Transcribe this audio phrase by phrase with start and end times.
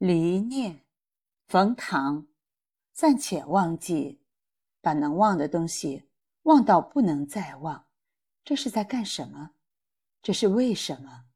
[0.00, 0.80] 离念，
[1.46, 2.26] 冯唐，
[2.90, 4.22] 暂且忘记，
[4.80, 6.08] 把能忘的东西
[6.44, 7.84] 忘到不能再忘，
[8.42, 9.50] 这是在干什么？
[10.22, 11.26] 这是为什么？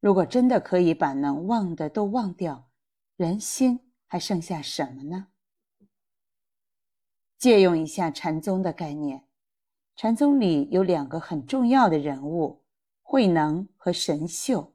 [0.00, 2.70] 如果真的可以把能忘的都忘掉，
[3.16, 5.26] 人心还剩下什么呢？
[7.36, 9.28] 借用一下禅宗的概念，
[9.94, 12.64] 禅宗里有两个很重要的人物：
[13.02, 14.74] 慧能和神秀。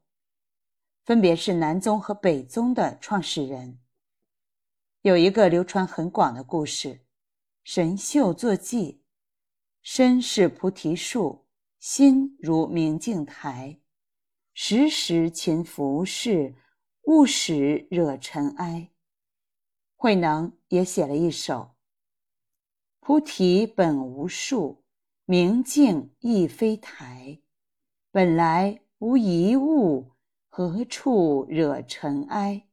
[1.03, 3.77] 分别是南宗和北宗的创始人。
[5.01, 7.01] 有一个流传很广的故事：
[7.65, 9.03] 神秀坐骑，
[9.81, 11.45] 身是菩提树，
[11.77, 13.81] 心如明镜台，
[14.53, 16.55] 时时勤拂拭，
[17.01, 18.89] 勿使惹尘埃。
[19.97, 21.75] 慧能也写了一首：
[23.01, 24.85] 菩提本无树，
[25.25, 27.41] 明镜亦非台，
[28.09, 30.12] 本来无一物。
[30.55, 32.67] 何处惹尘埃？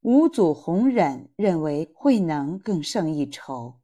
[0.00, 3.80] 五祖弘忍认为慧能更胜一筹。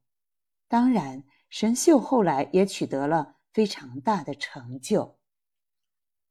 [0.66, 5.16] 当然，神秀后来也取得了非常大的成就。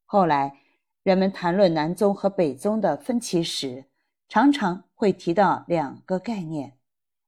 [0.03, 0.59] 后来，
[1.03, 3.85] 人们谈论南宗和北宗的分歧时，
[4.27, 6.77] 常常会提到两个概念：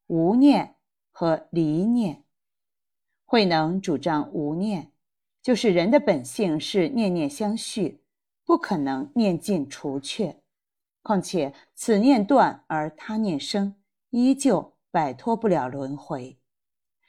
[0.08, 0.76] 无念
[1.12, 2.26] 和离念。
[3.24, 4.92] 慧能主张无念，
[5.42, 8.01] 就是人的本性是念念相续。
[8.52, 10.36] 不可能念尽除却，
[11.04, 13.74] 况且此念断而他念生，
[14.10, 16.38] 依旧摆脱不了轮回。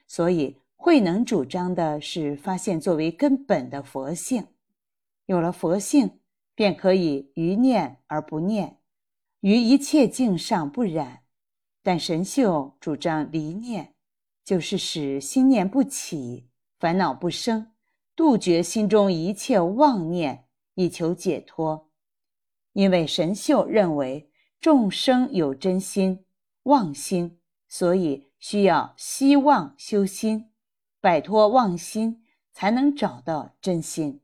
[0.06, 4.46] 所以慧能主张的是发现作为根本的佛性，
[5.26, 6.20] 有了佛性，
[6.54, 8.78] 便可以于念而不念，
[9.40, 11.22] 于一切境上不染。
[11.82, 13.94] 但神秀主张离念，
[14.44, 16.46] 就是使心念不起，
[16.78, 17.72] 烦恼不生，
[18.14, 20.44] 杜绝心中一切妄念。
[20.74, 21.90] 以求解脱，
[22.72, 26.24] 因为神秀认为众生有真心、
[26.64, 30.50] 妄心，所以需要希望修心，
[31.00, 34.20] 摆脱妄心，才能找到真心。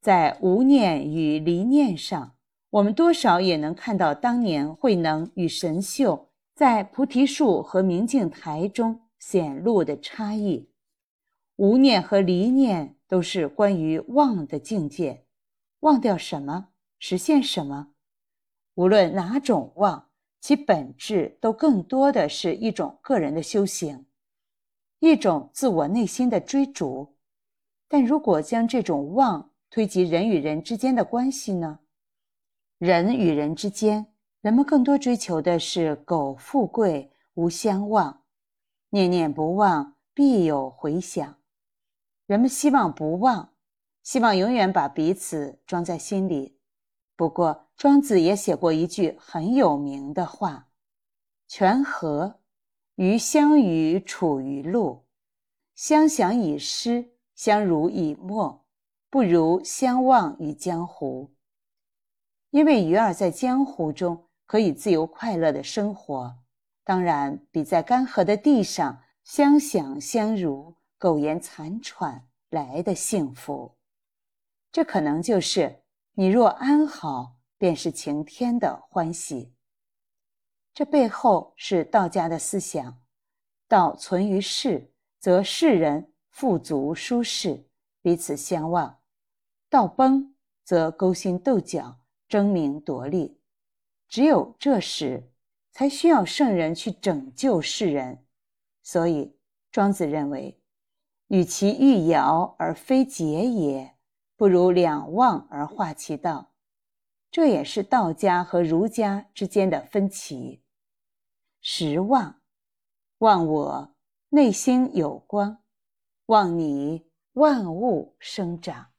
[0.00, 2.36] 在无念与离念上，
[2.70, 10.70] 我们多少也能看到当年慧能与神秀在菩提树和明镜台中显露的差异。
[11.56, 15.24] 无念和离念都是关于妄的境界。
[15.80, 16.68] 忘掉什么，
[16.98, 17.92] 实现什么？
[18.74, 20.08] 无论哪种忘，
[20.40, 24.06] 其本质都更多的是一种个人的修行，
[24.98, 27.16] 一种自我内心的追逐。
[27.88, 31.78] 但如果将这种忘推及人与人之间的关系呢？
[32.78, 34.06] 人与人之间，
[34.40, 38.22] 人们更多追求的是苟富贵无相忘，
[38.90, 41.36] 念念不忘必有回响。
[42.26, 43.54] 人们希望不忘。
[44.08, 46.56] 希望永远把彼此装在心里。
[47.14, 50.70] 不过，庄子也写过一句很有名的话
[51.46, 52.40] ：“泉河
[52.94, 55.04] 鱼相与处于路，
[55.74, 58.64] 相想以失，相濡以沫，
[59.10, 61.34] 不如相忘于江湖。”
[62.48, 66.34] 因为鱼儿在江湖中可以自由快乐的生活，
[66.82, 73.74] 当然比在干涸的地上相想相濡、苟延残喘来的幸福。
[74.78, 79.52] 这可能就是你若安好，便是晴天的欢喜。
[80.72, 83.02] 这背后是道家的思想：
[83.66, 87.68] 道存于世，则世人富足舒适，
[88.02, 89.00] 彼此相望；
[89.68, 93.40] 道崩，则勾心斗角，争名夺利。
[94.06, 95.32] 只有这时，
[95.72, 98.24] 才需要圣人去拯救世人。
[98.84, 99.36] 所以，
[99.72, 100.56] 庄子认为，
[101.26, 103.97] 与其欲摇而非桀也。
[104.38, 106.52] 不如两忘而化其道，
[107.28, 110.62] 这也是道家和儒家之间的分歧。
[111.60, 112.40] 十忘，
[113.18, 113.96] 忘我
[114.28, 115.64] 内心有光，
[116.26, 118.92] 忘你万物生长。